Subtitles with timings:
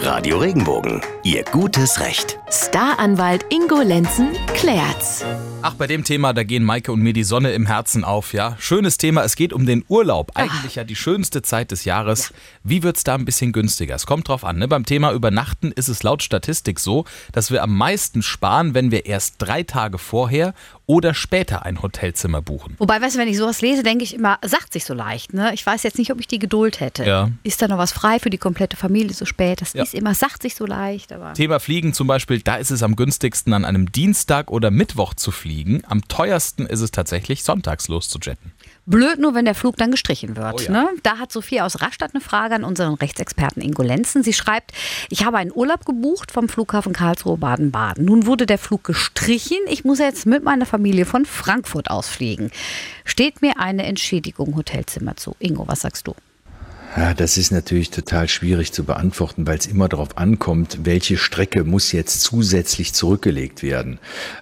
[0.00, 2.38] Radio Regenbogen, Ihr gutes Recht.
[2.48, 5.24] Staranwalt Ingo Lenzen klärt's.
[5.62, 8.56] Ach, bei dem Thema, da gehen Maike und mir die Sonne im Herzen auf, ja.
[8.60, 10.30] Schönes Thema, es geht um den Urlaub.
[10.34, 12.32] Eigentlich ja die schönste Zeit des Jahres.
[12.62, 13.96] Wie wird's da ein bisschen günstiger?
[13.96, 14.68] Es kommt drauf an, ne?
[14.68, 19.06] Beim Thema Übernachten ist es laut Statistik so, dass wir am meisten sparen, wenn wir
[19.06, 20.54] erst drei Tage vorher
[20.88, 22.76] oder später ein Hotelzimmer buchen.
[22.78, 25.34] Wobei, weißt du, wenn ich sowas lese, denke ich immer, sagt sich so leicht.
[25.34, 25.52] Ne?
[25.52, 27.04] Ich weiß jetzt nicht, ob ich die Geduld hätte.
[27.04, 27.28] Ja.
[27.42, 29.60] Ist da noch was frei für die komplette Familie so spät?
[29.62, 29.82] Das Ja.
[29.82, 31.32] ist immer, sagt sich so leicht, aber.
[31.32, 35.30] Thema Fliegen zum Beispiel, da ist es am günstigsten, an einem Dienstag oder Mittwoch zu
[35.30, 35.82] fliegen.
[35.86, 38.52] Am teuersten ist es tatsächlich, sonntags loszujetten.
[38.86, 40.54] Blöd nur, wenn der Flug dann gestrichen wird.
[40.54, 40.70] Oh ja.
[40.70, 40.88] ne?
[41.02, 44.22] Da hat Sophia aus Rastatt eine Frage an unseren Rechtsexperten Ingo Lenzen.
[44.22, 44.72] Sie schreibt,
[45.10, 48.04] ich habe einen Urlaub gebucht vom Flughafen Karlsruhe Baden-Baden.
[48.04, 49.58] Nun wurde der Flug gestrichen.
[49.68, 52.50] Ich muss jetzt mit meiner Familie von Frankfurt ausfliegen.
[53.04, 55.34] Steht mir eine Entschädigung Hotelzimmer zu?
[55.40, 56.14] Ingo, was sagst du?
[56.96, 61.62] Ja, das ist natürlich total schwierig zu beantworten, weil es immer darauf ankommt, welche Strecke
[61.62, 63.98] muss jetzt zusätzlich zurückgelegt werden.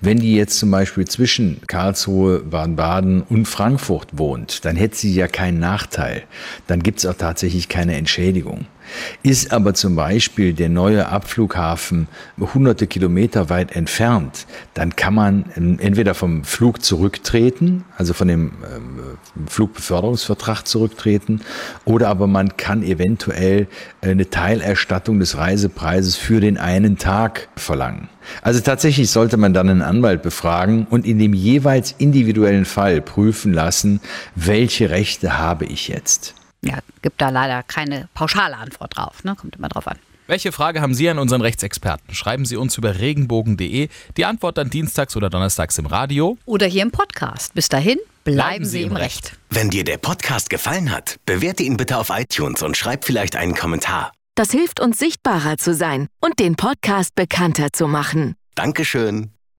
[0.00, 5.28] Wenn die jetzt zum Beispiel zwischen Karlsruhe, Baden-Baden und Frankfurt wohnt, dann hätte sie ja
[5.28, 6.22] keinen Nachteil.
[6.66, 8.64] Dann gibt es auch tatsächlich keine Entschädigung.
[9.22, 15.78] Ist aber zum Beispiel der neue Abflughafen hunderte Kilometer weit entfernt, dann kann man ähm,
[15.80, 19.00] entweder vom Flug zurücktreten, also von dem ähm,
[19.46, 21.40] Flugbeförderungsvertrag zurücktreten,
[21.84, 23.68] oder aber man kann eventuell
[24.00, 28.08] äh, eine Teilerstattung des Reisepreises für den einen Tag verlangen.
[28.42, 33.52] Also tatsächlich sollte man dann einen Anwalt befragen und in dem jeweils individuellen Fall prüfen
[33.52, 34.00] lassen,
[34.34, 36.34] welche Rechte habe ich jetzt.
[36.62, 39.24] Ja, gibt da leider keine pauschale Antwort drauf.
[39.24, 39.34] Ne?
[39.36, 39.96] Kommt immer drauf an.
[40.28, 42.14] Welche Frage haben Sie an unseren Rechtsexperten?
[42.14, 43.88] Schreiben Sie uns über regenbogen.de.
[44.18, 46.36] Die Antwort dann dienstags oder donnerstags im Radio.
[46.44, 47.54] Oder hier im Podcast.
[47.54, 49.38] Bis dahin, bleiben, Sie im Recht.
[49.48, 53.54] Wenn dir der Podcast gefallen hat, bewerte ihn bitte auf iTunes und schreib vielleicht einen
[53.54, 54.12] Kommentar.
[54.34, 58.34] Das hilft uns sichtbarer zu sein und den Podcast bekannter zu machen.
[58.54, 59.30] Dankeschön.